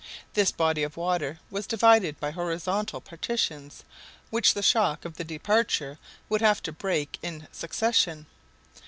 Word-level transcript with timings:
This 0.33 0.51
body 0.51 0.81
of 0.81 0.97
water 0.97 1.37
was 1.51 1.67
divided 1.67 2.19
by 2.19 2.31
horizontal 2.31 3.01
partitions, 3.01 3.83
which 4.31 4.55
the 4.55 4.63
shock 4.63 5.05
of 5.05 5.15
the 5.17 5.23
departure 5.23 5.99
would 6.27 6.41
have 6.41 6.63
to 6.63 6.71
break 6.71 7.19
in 7.21 7.47
succession. 7.51 8.25